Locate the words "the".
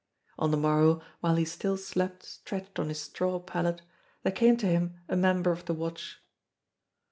0.49-0.57, 5.65-5.75